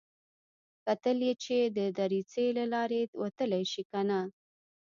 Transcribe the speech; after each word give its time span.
کتل 0.85 1.17
يې 1.27 1.33
چې 1.43 1.57
د 1.77 1.79
دريڅې 1.97 2.45
له 2.57 2.65
لارې 2.73 3.01
وتلی 3.21 3.63
شي 3.71 3.83
که 3.91 3.99
نه. 4.09 4.19